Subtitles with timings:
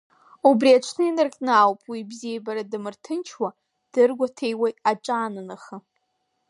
[0.49, 3.49] Убри аҽны инаркны ауп уи ибзиабара дамырҭынчуа,
[3.91, 5.77] дыргәаҭеиуа аҿанаанаха.